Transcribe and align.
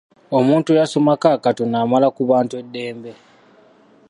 Omuntu 0.37 0.69
eyasomako 0.71 1.27
akatono 1.35 1.75
amala 1.83 2.07
ku 2.15 2.21
bantu 2.31 2.53
eddembe. 2.61 3.11